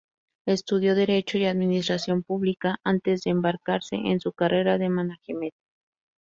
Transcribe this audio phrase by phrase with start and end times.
[0.47, 5.53] Estudió Derecho y administración pública antes de embarcarse en su carrera de management.